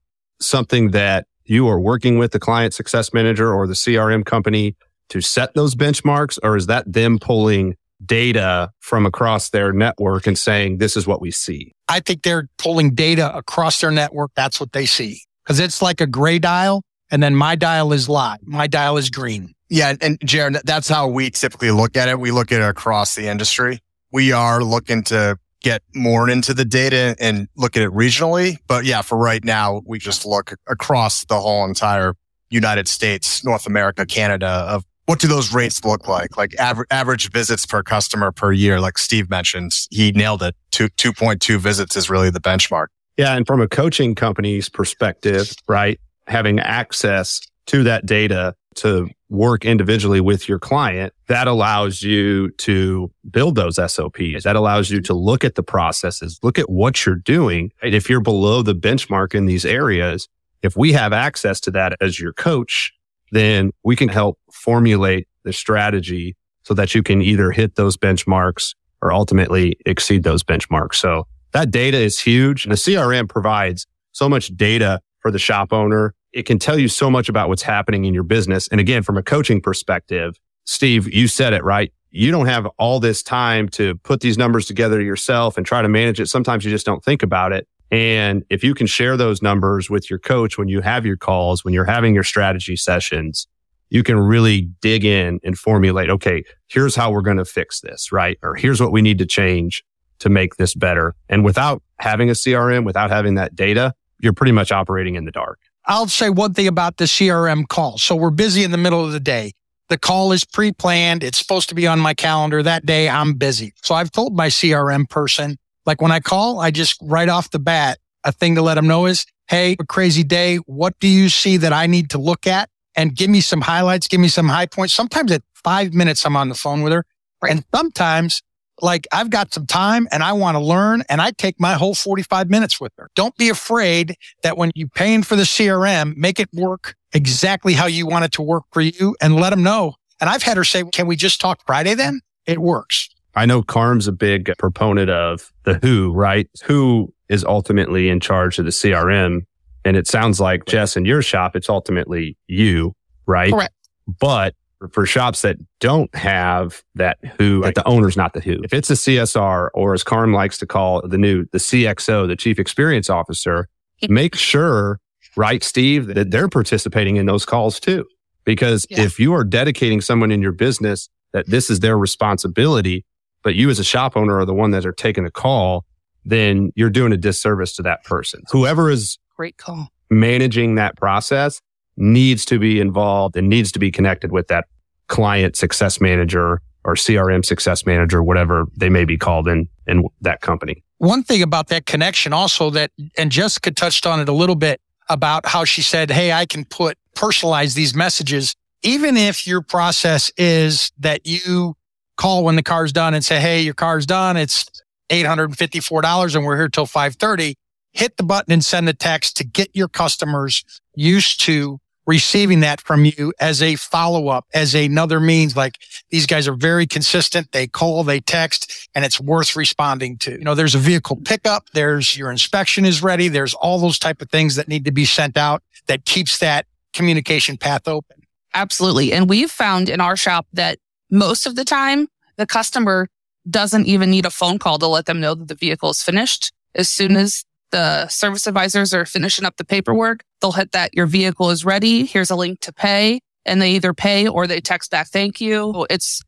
[0.42, 4.76] something that you are working with the client success manager or the CRM company
[5.08, 6.38] to set those benchmarks?
[6.42, 11.20] Or is that them pulling data from across their network and saying, this is what
[11.20, 11.72] we see?
[11.88, 14.32] I think they're pulling data across their network.
[14.34, 16.82] That's what they see because it's like a gray dial.
[17.10, 18.38] And then my dial is live.
[18.42, 19.52] My dial is green.
[19.68, 19.94] Yeah.
[20.00, 22.18] And Jaron, that's how we typically look at it.
[22.18, 23.80] We look at it across the industry.
[24.10, 28.58] We are looking to get more into the data and look at it regionally.
[28.66, 32.14] But yeah, for right now, we just look across the whole entire
[32.50, 36.36] United States, North America, Canada of what do those rates look like?
[36.36, 40.54] Like aver- average visits per customer per year, like Steve mentioned, he nailed it.
[40.70, 42.86] Two, 2.2 visits is really the benchmark.
[43.16, 43.36] Yeah.
[43.36, 45.98] And from a coaching company's perspective, right?
[46.28, 53.10] Having access to that data to work individually with your client, that allows you to
[53.30, 54.44] build those SOPs.
[54.44, 57.72] That allows you to look at the processes, look at what you're doing.
[57.82, 60.28] If you're below the benchmark in these areas,
[60.62, 62.92] if we have access to that as your coach,
[63.32, 68.74] then we can help formulate the strategy so that you can either hit those benchmarks
[69.00, 70.96] or ultimately exceed those benchmarks.
[70.96, 72.64] So That data is huge.
[72.64, 76.14] And the CRM provides so much data for the shop owner.
[76.32, 78.68] It can tell you so much about what's happening in your business.
[78.68, 81.92] And again, from a coaching perspective, Steve, you said it right.
[82.10, 85.88] You don't have all this time to put these numbers together yourself and try to
[85.88, 86.26] manage it.
[86.26, 87.66] Sometimes you just don't think about it.
[87.90, 91.64] And if you can share those numbers with your coach when you have your calls,
[91.64, 93.46] when you're having your strategy sessions,
[93.90, 98.10] you can really dig in and formulate, okay, here's how we're going to fix this,
[98.10, 98.38] right?
[98.42, 99.84] Or here's what we need to change
[100.20, 101.14] to make this better.
[101.28, 105.30] And without having a CRM, without having that data, you're pretty much operating in the
[105.30, 105.58] dark.
[105.86, 107.98] I'll say one thing about the CRM call.
[107.98, 109.52] So we're busy in the middle of the day.
[109.88, 111.22] The call is pre-planned.
[111.22, 113.08] It's supposed to be on my calendar that day.
[113.08, 113.72] I'm busy.
[113.82, 117.58] So I've told my CRM person, like when I call, I just right off the
[117.58, 120.56] bat, a thing to let them know is, Hey, a crazy day.
[120.56, 122.70] What do you see that I need to look at?
[122.94, 124.08] And give me some highlights.
[124.08, 124.94] Give me some high points.
[124.94, 127.04] Sometimes at five minutes, I'm on the phone with her.
[127.46, 128.42] And sometimes
[128.82, 131.94] like I've got some time and I want to learn and I take my whole
[131.94, 133.08] 45 minutes with her.
[133.14, 137.86] Don't be afraid that when you're paying for the CRM, make it work exactly how
[137.86, 139.94] you want it to work for you and let them know.
[140.20, 142.20] And I've had her say, can we just talk Friday then?
[142.46, 143.08] It works.
[143.34, 146.48] I know Carm's a big proponent of the who, right?
[146.64, 149.46] Who is ultimately in charge of the CRM.
[149.84, 152.94] And it sounds like Jess in your shop, it's ultimately you,
[153.26, 153.52] right?
[153.52, 153.74] Correct.
[154.06, 154.54] But
[154.88, 157.74] for shops that don't have that who, right.
[157.74, 158.60] the owner's not the who.
[158.62, 162.36] If it's a CSR or as Carm likes to call the new, the CXO, the
[162.36, 163.68] chief experience officer,
[164.08, 165.00] make sure,
[165.36, 168.06] right, Steve, that they're participating in those calls too.
[168.44, 169.02] Because yeah.
[169.02, 173.04] if you are dedicating someone in your business that this is their responsibility,
[173.42, 175.84] but you as a shop owner are the one that are taking the call,
[176.24, 178.42] then you're doing a disservice to that person.
[178.50, 181.60] Whoever is great call managing that process
[181.96, 184.66] needs to be involved and needs to be connected with that
[185.12, 190.40] client success manager or CRM success manager, whatever they may be called in, in that
[190.40, 190.82] company.
[190.96, 194.80] One thing about that connection also that, and Jessica touched on it a little bit
[195.10, 198.54] about how she said, Hey, I can put personalize these messages.
[198.82, 201.76] Even if your process is that you
[202.16, 204.38] call when the car's done and say, Hey, your car's done.
[204.38, 204.64] It's
[205.10, 207.54] $854 and we're here till 530.
[207.92, 212.80] Hit the button and send the text to get your customers used to receiving that
[212.80, 215.56] from you as a follow up, as another means.
[215.56, 215.78] Like
[216.10, 217.52] these guys are very consistent.
[217.52, 220.32] They call, they text, and it's worth responding to.
[220.32, 221.70] You know, there's a vehicle pickup.
[221.72, 223.28] There's your inspection is ready.
[223.28, 226.66] There's all those type of things that need to be sent out that keeps that
[226.92, 228.22] communication path open.
[228.54, 229.12] Absolutely.
[229.12, 230.78] And we've found in our shop that
[231.10, 233.08] most of the time the customer
[233.48, 236.52] doesn't even need a phone call to let them know that the vehicle is finished.
[236.74, 241.06] As soon as the service advisors are finishing up the paperwork, they'll hit that your
[241.06, 242.04] vehicle is ready.
[242.04, 243.20] Here's a link to pay.
[243.44, 245.84] And they either pay or they text back, thank you.
[245.90, 246.22] It's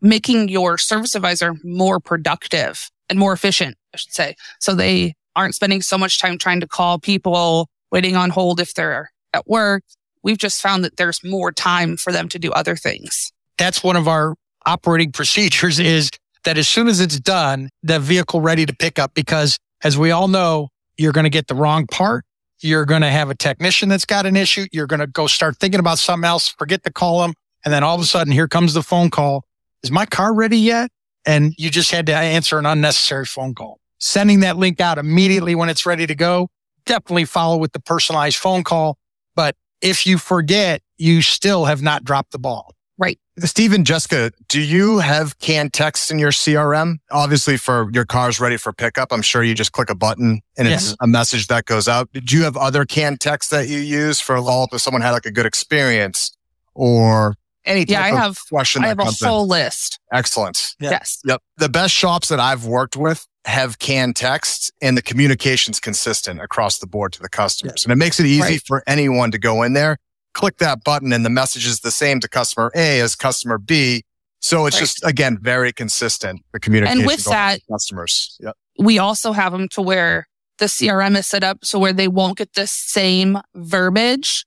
[0.00, 4.36] making your service advisor more productive and more efficient, I should say.
[4.60, 8.74] So they aren't spending so much time trying to call people, waiting on hold if
[8.74, 9.82] they're at work.
[10.22, 13.32] We've just found that there's more time for them to do other things.
[13.58, 14.34] That's one of our
[14.66, 16.10] operating procedures is
[16.44, 20.10] that as soon as it's done, the vehicle ready to pick up because as we
[20.10, 20.68] all know,
[21.00, 22.26] you're going to get the wrong part.
[22.60, 24.66] You're going to have a technician that's got an issue.
[24.70, 27.32] You're going to go start thinking about something else, forget to call them.
[27.64, 29.44] And then all of a sudden, here comes the phone call.
[29.82, 30.90] Is my car ready yet?
[31.24, 33.80] And you just had to answer an unnecessary phone call.
[33.98, 36.50] Sending that link out immediately when it's ready to go.
[36.84, 38.98] Definitely follow with the personalized phone call.
[39.34, 42.74] But if you forget, you still have not dropped the ball.
[43.00, 43.18] Right.
[43.38, 46.98] Stephen, Jessica, do you have canned text in your CRM?
[47.10, 50.68] Obviously, for your car's ready for pickup, I'm sure you just click a button and
[50.68, 52.10] it's a message that goes out.
[52.12, 55.24] Do you have other canned text that you use for all if someone had like
[55.24, 56.36] a good experience
[56.74, 58.84] or any yeah, I have, question?
[58.84, 59.98] I have a whole list.
[60.12, 60.74] Excellent.
[60.78, 60.90] Yeah.
[60.90, 61.20] Yes.
[61.24, 61.40] Yep.
[61.56, 66.78] The best shops that I've worked with have canned text and the communication's consistent across
[66.78, 67.82] the board to the customers.
[67.82, 68.62] And it makes it easy right.
[68.66, 69.96] for anyone to go in there
[70.34, 74.02] click that button and the message is the same to customer A as customer B.
[74.40, 74.80] So it's right.
[74.80, 78.38] just again very consistent the communication and with that customers.
[78.40, 78.56] Yep.
[78.78, 80.26] We also have them to where
[80.58, 84.44] the CRM is set up so where they won't get the same verbiage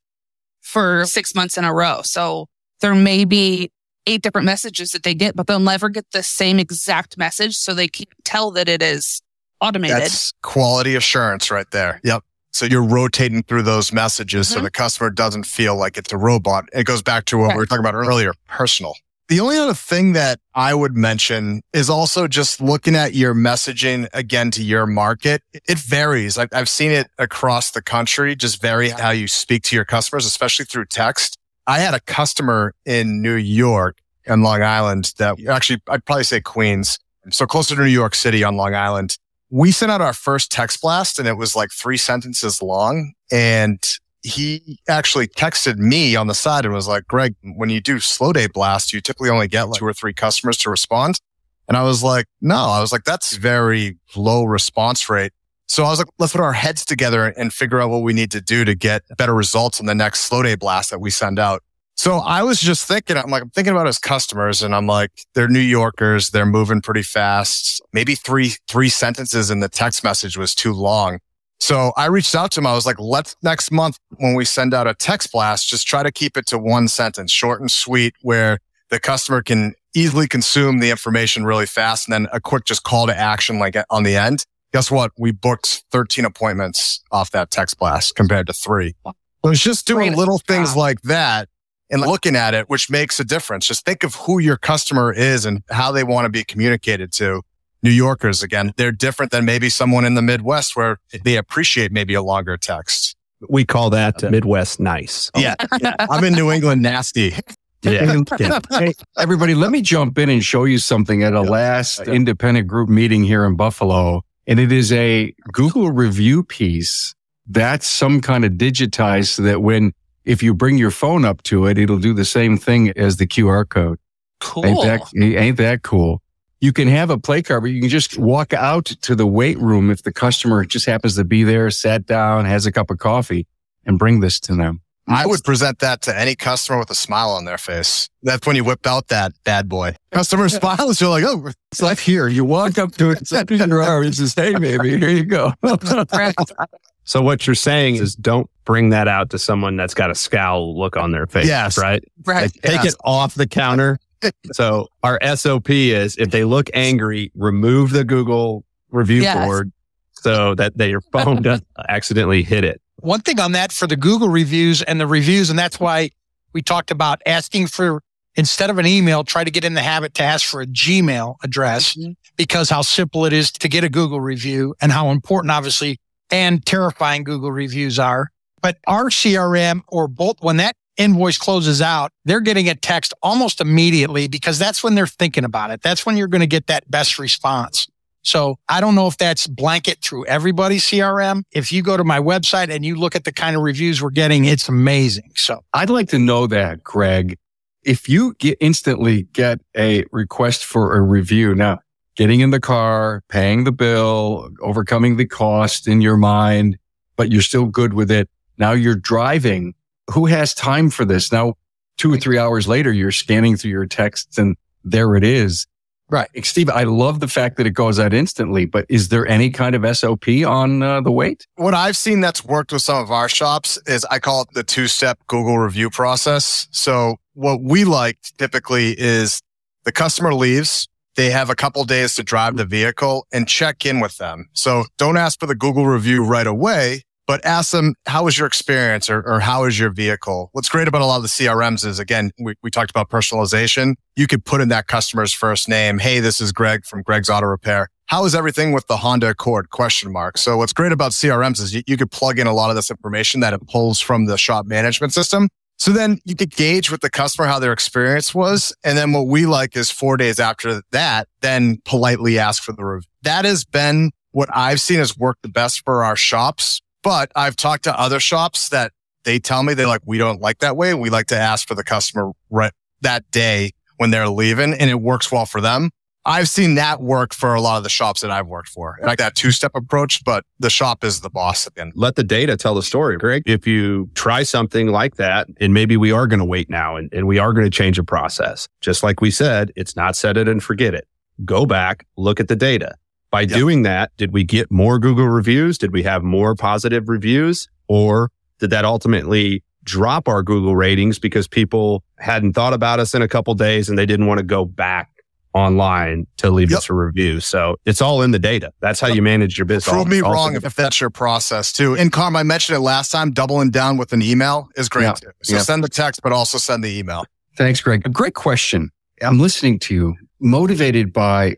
[0.62, 2.02] for six months in a row.
[2.04, 2.48] So
[2.82, 3.72] there may be
[4.08, 7.56] eight different messages that they get, but they'll never get the same exact message.
[7.56, 9.22] So they can tell that it is
[9.62, 9.98] automated.
[9.98, 12.00] That's quality assurance right there.
[12.04, 12.24] Yep.
[12.54, 14.60] So you're rotating through those messages mm-hmm.
[14.60, 16.66] so the customer doesn't feel like it's a robot.
[16.72, 17.56] It goes back to what right.
[17.56, 18.96] we were talking about earlier, personal.
[19.30, 24.08] The only other thing that I would mention is also just looking at your messaging
[24.14, 25.42] again to your market.
[25.54, 26.38] It varies.
[26.38, 30.66] I've seen it across the country, just vary how you speak to your customers, especially
[30.66, 31.38] through text.
[31.66, 36.42] I had a customer in New York and Long Island that actually, I'd probably say
[36.42, 37.00] Queens.
[37.32, 39.18] So closer to New York City on Long Island
[39.54, 43.14] we sent out our first text blast and it was like three sentences long.
[43.32, 43.80] And
[44.24, 48.34] he actually texted me on the side and was like, Greg, when you do slow
[48.34, 51.20] day blast, you typically only get like two or three customers to respond.
[51.68, 55.34] And I was like, no, I was like, that's very low response rate.
[55.68, 58.32] So I was like, let's put our heads together and figure out what we need
[58.32, 61.38] to do to get better results on the next slow day blast that we send
[61.38, 61.62] out.
[61.96, 65.12] So I was just thinking, I'm like, I'm thinking about his customers and I'm like,
[65.36, 66.32] they're New Yorkers.
[66.32, 67.82] They're moving pretty fast.
[67.94, 71.20] Maybe three, three sentences in the text message was too long.
[71.60, 72.68] So I reached out to him.
[72.68, 76.04] I was like, let's next month when we send out a text blast, just try
[76.04, 78.58] to keep it to one sentence, short and sweet, where
[78.90, 82.08] the customer can easily consume the information really fast.
[82.08, 84.46] And then a quick just call to action, like on the end.
[84.74, 85.12] Guess what?
[85.18, 88.96] We booked 13 appointments off that text blast compared to three.
[89.06, 91.48] So it's just doing little things like that
[91.94, 93.66] and looking at it, which makes a difference.
[93.68, 97.42] Just think of who your customer is and how they want to be communicated to.
[97.84, 102.14] New Yorkers, again, they're different than maybe someone in the Midwest where they appreciate maybe
[102.14, 103.16] a longer text.
[103.50, 105.30] We call that uh, Midwest nice.
[105.38, 105.56] Yeah.
[106.00, 107.34] I'm in New England nasty.
[107.82, 108.22] Yeah.
[108.40, 108.60] Yeah.
[108.72, 112.14] Hey, everybody, let me jump in and show you something at a last Yeah.
[112.14, 114.24] independent group meeting here in Buffalo.
[114.48, 117.14] And it is a Google review piece
[117.48, 119.92] that's some kind of digitized so that when,
[120.26, 123.28] if you bring your phone up to it, it'll do the same thing as the
[123.28, 124.00] QR code.
[124.40, 124.66] Cool.
[124.66, 126.22] Ain't that, eh, ain't that cool?
[126.60, 129.58] You can have a play card, but you can just walk out to the weight
[129.60, 133.00] room if the customer just happens to be there, sat down, has a cup of
[133.00, 133.48] coffee
[133.86, 134.82] and bring this to them.
[135.06, 138.10] I would present that to any customer with a smile on their face.
[138.22, 139.96] That's when you whip out that bad boy.
[140.12, 143.52] Customer smiles, you're like, oh, It's like here, you walk up to it, it's up
[143.52, 145.54] in your and says, hey, baby, here you go.
[147.06, 150.78] So what you're saying is don't bring that out to someone that's got a scowl
[150.78, 151.48] look on their face.
[151.48, 151.78] Yes.
[151.78, 152.04] Right.
[152.26, 152.44] right.
[152.44, 152.94] Like, take Yes.
[152.94, 154.00] it off the counter.
[154.54, 159.46] so our SOP is if they look angry, remove the Google review Yes.
[159.46, 159.72] board
[160.14, 162.80] so that they, your phone doesn't accidentally hit it.
[163.02, 166.12] One thing on that for the Google reviews and the reviews, and that's why
[166.54, 168.02] we talked about asking for,
[168.36, 171.36] instead of an email, try to get in the habit to ask for a Gmail
[171.44, 172.16] address Mhm.
[172.38, 175.98] because how simple it is to get a Google review and how important, obviously,
[176.34, 178.32] and terrifying Google reviews are.
[178.62, 183.62] But our CRM or both, when that invoice closes out, they're getting a text almost
[183.62, 185.82] immediately because that's when they're thinking about it.
[185.84, 187.88] That's when you're going to get that best response.
[188.24, 191.44] So I don't know if that's blanket through everybody's CRM.
[191.52, 194.10] If you go to my website and you look at the kind of reviews we're
[194.10, 195.34] getting, it's amazing.
[195.36, 197.38] So I'd like to know that, Greg.
[197.84, 201.80] If you get instantly get a request for a review, now
[202.16, 206.78] getting in the car, paying the bill, overcoming the cost in your mind,
[207.16, 208.30] but you're still good with it.
[208.58, 209.74] Now you're driving.
[210.12, 211.32] Who has time for this?
[211.32, 211.56] Now,
[211.98, 215.66] two or three hours later, you're scanning through your texts and there it is.
[216.10, 216.30] Right.
[216.46, 219.74] Steve, I love the fact that it goes out instantly, but is there any kind
[219.74, 221.48] of SOP on uh, the wait?
[221.56, 224.64] what I've seen that's worked with some of our shops is I call it the
[224.64, 226.68] two step Google review process.
[226.72, 229.42] So what we like typically is
[229.86, 230.88] the customer leaves.
[231.16, 234.50] They have a couple days to drive the vehicle and check in with them.
[234.54, 238.48] So don't ask for the Google review right away, but ask them, how was your
[238.48, 240.50] experience or, or how is your vehicle?
[240.54, 243.94] What's great about a lot of the CRMs is again, we, we talked about personalization.
[244.16, 246.00] You could put in that customer's first name.
[246.00, 247.90] Hey, this is Greg from Greg's Auto Repair.
[248.08, 249.70] How is everything with the Honda Accord?
[249.70, 250.38] Question mark.
[250.38, 252.92] So what's great about CRMs is you, you could plug in a lot of this
[252.92, 255.48] information that it pulls from the shop management system.
[255.78, 258.74] So then you could gauge with the customer how their experience was.
[258.84, 262.86] And then what we like is four days after that, then politely ask for the
[262.86, 263.10] review.
[263.24, 266.82] That has been what I've seen has worked the best for our shops.
[267.02, 268.94] But I've talked to other shops that
[269.26, 270.94] they tell me they like, we don't like that way.
[270.94, 275.02] We like to ask for the customer right that day when they're leaving and it
[275.02, 275.92] works well for them.
[276.26, 279.18] I've seen that work for a lot of the shops that I've worked for, like
[279.18, 281.92] that two step approach, but the shop is the boss end.
[281.96, 283.44] Let the data tell the story, Greg.
[283.46, 287.14] If you try something like that, and maybe we are going to wait now and,
[287.14, 290.38] and we are going to change a process, just like we said, it's not set
[290.38, 291.08] it and forget it.
[291.44, 292.96] Go back, look at the data.
[293.30, 293.50] By Yep.
[293.50, 295.78] doing that, did we get more Google reviews?
[295.78, 297.68] Did we have more positive reviews?
[297.90, 303.22] Or did that ultimately drop our Google ratings because people hadn't thought about us in
[303.22, 305.10] a couple days and they didn't want to go back
[305.54, 306.78] online to leave Yep.
[306.78, 307.40] us a review?
[307.40, 308.72] So it's all in the data.
[308.82, 309.92] That's how you manage your business.
[309.94, 311.96] Prove me Also- wrong if that's your process too.
[311.96, 315.14] And Carm, I mentioned it last time, doubling down with an email is great Yeah.
[315.14, 315.32] too.
[315.44, 315.62] So Yeah.
[315.62, 317.26] send the text, but also send the email.
[317.58, 318.02] Thanks, Greg.
[318.06, 318.90] A great question.
[319.22, 321.58] I'm listening to you, motivated by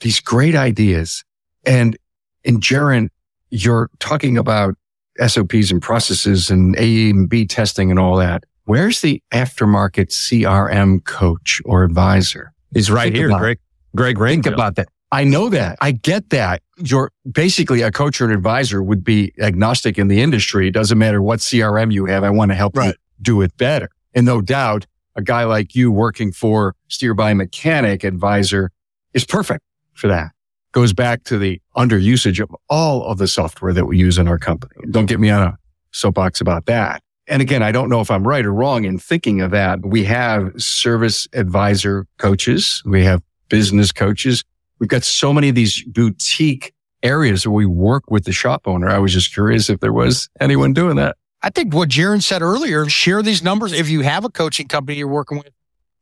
[0.00, 1.24] these great ideas.
[1.64, 1.96] And
[2.44, 3.08] in Jaron,
[3.50, 4.74] you're talking about
[5.18, 8.44] SOPs and processes and A and B testing and all that.
[8.64, 12.52] Where's the aftermarket CRM coach or advisor?
[12.76, 13.28] He's right Think here.
[13.28, 13.58] Greg.
[13.94, 14.88] Greg Think about that.
[15.10, 15.78] I know that.
[15.80, 16.62] I get that.
[16.76, 20.68] you're basically a coach or an advisor would be agnostic in the industry.
[20.68, 22.22] It doesn't matter what CRM you have.
[22.22, 22.88] I want to help right.
[22.88, 23.88] you do it better.
[24.14, 28.70] And no doubt a guy like you working for steer by mechanic advisor
[29.14, 29.64] is perfect
[29.94, 30.32] for that.
[30.72, 34.28] Goes back to the under usage of all of the software that we use in
[34.28, 34.74] our company.
[34.90, 35.58] Don't get me on a
[35.92, 37.02] soapbox about that.
[37.28, 39.84] And again, I don't know if I'm right or wrong in thinking of that.
[39.84, 42.82] We have service advisor coaches.
[42.86, 44.44] We have business coaches.
[44.78, 46.72] We've got so many of these boutique
[47.02, 48.88] areas where we work with the shop owner.
[48.88, 51.16] I was just curious if there was anyone doing that.
[51.42, 53.72] I think what Jaron said earlier, share these numbers.
[53.72, 55.52] If you have a coaching company you're working with,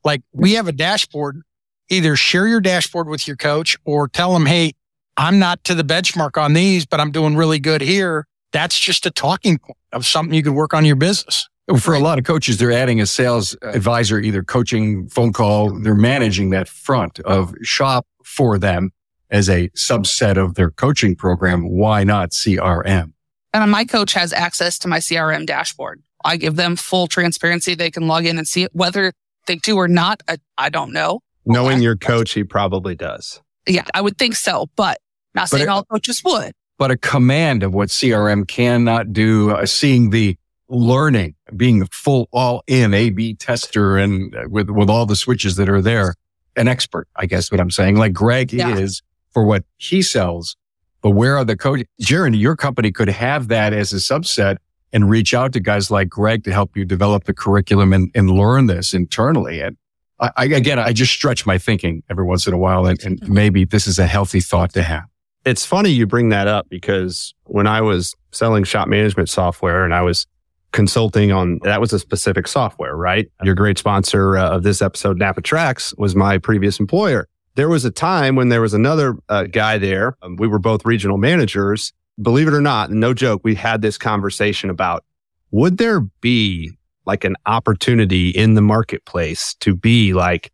[0.03, 1.41] like we have a dashboard,
[1.89, 4.73] either share your dashboard with your coach or tell them, Hey,
[5.17, 8.27] I'm not to the benchmark on these, but I'm doing really good here.
[8.55, 11.49] That's just a talking point of something you could work on your business.
[11.77, 15.77] For a lot of coaches, they're adding a sales advisor, either coaching, phone call.
[15.77, 18.93] They're managing that front of shop for them
[19.29, 21.67] as a subset of their coaching program.
[21.67, 23.11] Why not CRM?
[23.53, 26.01] And my coach has access to my CRM dashboard.
[26.23, 27.75] I give them full transparency.
[27.75, 28.71] They can log in and see it.
[28.73, 29.11] Whether
[29.47, 31.19] they do or not, I, I don't know.
[31.45, 33.41] Knowing your coach, he probably does.
[33.67, 34.99] Yeah, I would think so, but
[35.33, 36.53] not but saying it, all coaches would.
[36.77, 42.63] But a command of what CRM cannot do, uh, seeing the learning, being full all
[42.67, 46.15] in A B tester and uh, with, with all the switches that are there,
[46.55, 47.95] an expert, I guess what I'm saying.
[47.95, 48.75] Like Greg yeah.
[48.75, 49.01] is
[49.31, 50.57] for what he sells
[51.05, 51.85] but where are the coaches?
[52.01, 54.57] Jaron, your company could have that as a subset
[54.91, 58.31] and reach out to guys like Greg to help you develop the curriculum and, and
[58.31, 59.61] learn this internally.
[59.61, 59.77] And
[60.19, 63.29] I, I, again, I just stretch my thinking every once in a while, and, and
[63.29, 65.03] maybe this is a healthy thought to have.
[65.45, 69.93] It's funny you bring that up because when I was selling shop management software and
[69.93, 70.25] I was
[70.71, 73.29] consulting on that was a specific software, right?
[73.43, 77.85] Your great sponsor uh, of this episode, NAPA TRACS, was my previous employer there was
[77.85, 80.15] a time when there was another uh, guy there.
[80.21, 81.93] Um, we were both regional managers.
[82.21, 85.03] Believe it or not, no joke, we had this conversation about
[85.51, 86.71] would there be
[87.05, 90.51] like an opportunity in the marketplace to be like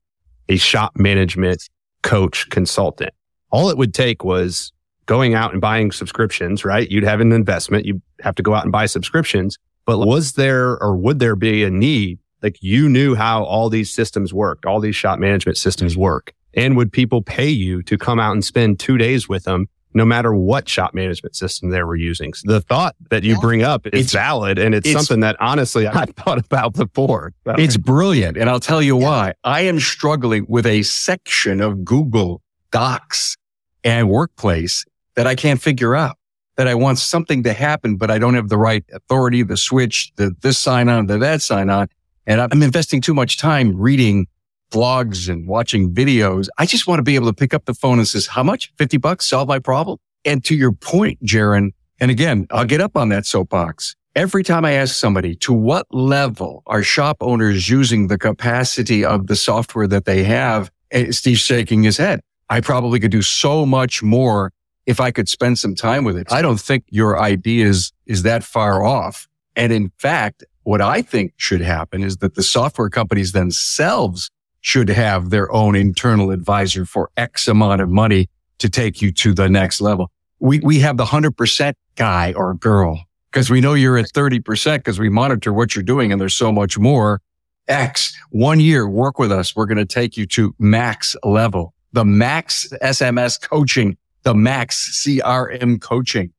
[0.50, 1.68] a shop management
[2.04, 3.14] coach consultant?
[3.52, 4.72] All it would take was
[5.12, 6.90] going out and buying subscriptions, right?
[6.90, 7.86] You'd have an investment.
[7.86, 9.58] You have to go out and buy subscriptions.
[9.86, 12.20] But was there or would there be a need?
[12.42, 16.02] Like you knew how all these systems worked, all these shop management systems mm-hmm.
[16.04, 16.34] work.
[16.54, 20.06] And would people pay you to come out and spend two days with them, no
[20.06, 22.34] matter what shop management system they were using?
[22.34, 24.58] So the thought that you bring up is it's, valid.
[24.60, 27.34] And it's, it's, something that honestly I thought about before.
[27.46, 28.38] It's brilliant.
[28.38, 29.34] And I'll tell you why.
[29.44, 32.42] I am struggling with a section of Google
[32.72, 33.36] Docs
[33.84, 34.86] and workplace
[35.16, 36.18] that I can't figure out.
[36.58, 40.12] That I want something to happen, but I don't have the right authority, the switch,
[40.18, 41.88] the this sign on, the that sign on.
[42.28, 44.28] And I'm investing too much time reading
[44.72, 46.48] blogs and watching videos.
[46.58, 48.72] I just want to be able to pick up the phone and says, how much?
[48.78, 49.98] 50 bucks solve my problem.
[50.26, 53.96] And to your point, Jaron, and again, I'll get up on that soapbox.
[54.16, 59.28] Every time I ask somebody to what level are shop owners using the capacity of
[59.28, 62.22] the software that they have, eh, Steve's shaking his head.
[62.50, 64.52] I probably could do so much more
[64.86, 66.32] if I could spend some time with it.
[66.32, 69.28] I don't think your idea is, is that far off.
[69.56, 74.30] And in fact, what I think should happen is that the software companies themselves
[74.62, 78.30] should have their own internal advisor for X amount of money
[78.60, 80.12] to take you to the next level.
[80.40, 84.78] We, we have the hundred percent guy or girl because we know you're at 30%
[84.78, 87.22] because we monitor what you're doing and there's so much more.
[87.68, 89.56] X one year work with us.
[89.56, 95.82] We're going to take you to max level, the max SMS coaching, the max CRM
[95.82, 96.34] coaching.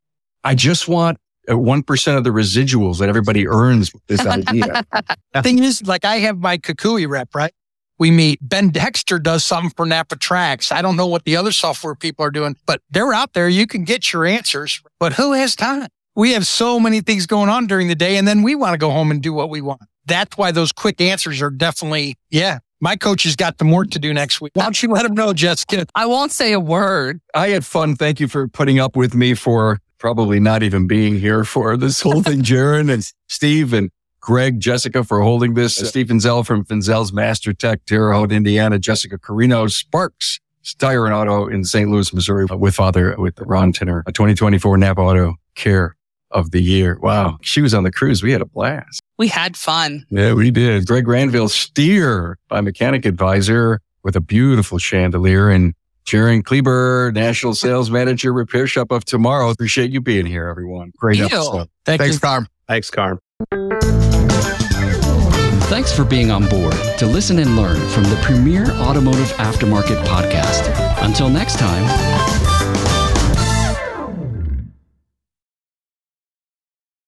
[0.45, 1.19] I just want
[1.49, 4.85] uh, 1% of the residuals that everybody earns with this idea.
[5.33, 7.53] The thing is, like I have my Kukui rep, right?
[8.03, 8.41] we meet.
[8.43, 10.73] Ben Dexter does something for NAPA TRACS.
[10.73, 13.49] I don't know what the other software people are doing, but they're out there.
[13.49, 15.87] You can get your answers, but who has time?
[16.17, 18.79] We have so many things going on during the day and then we want to
[18.79, 19.83] go home and do what we want.
[20.05, 22.59] That's why those quick answers are definitely, yeah.
[22.83, 24.51] My coach has got the work to do next week.
[24.55, 25.87] Why don't you let him know, Jessica?
[25.95, 27.21] I won't say a word.
[27.33, 27.95] I had fun.
[27.95, 32.01] Thank you for putting up with me for probably not even being here for this
[32.01, 35.81] whole thing, Jaron and Steve and Greg, Jessica for holding this.
[35.81, 35.87] Yeah.
[35.87, 38.81] Steve Finzel from Finzel's Mastertech, Terre Haute, Indiana.
[38.81, 40.41] Jessica Carrino, Sparks,
[40.79, 41.89] Tire and Auto in St.
[41.89, 45.95] Louis, Missouri with father, with Ron Tinner, a 2024 Napa Auto Care
[46.33, 46.99] of the Year.
[47.01, 47.39] Wow.
[47.43, 48.23] She was on the cruise.
[48.23, 49.01] We had a blast.
[49.19, 50.05] We had fun.
[50.11, 50.87] Yeah, we did.
[50.87, 55.75] Greg Rainville, Steer by Mechanic Advisor with a beautiful chandelier and
[56.05, 59.51] Jaron Kleber, National Sales Manager, Repair Shop of Tomorrow.
[59.51, 60.93] Appreciate you being here, everyone.
[60.97, 61.27] Great Ew.
[61.27, 61.69] episode.
[61.85, 62.21] Thank Thanks, you.
[62.21, 62.49] Carm.
[62.67, 63.21] Thanks, Carm.
[65.69, 70.71] Thanks for being on board to listen and learn from the premier automotive aftermarket podcast.
[71.03, 72.52] Until next time.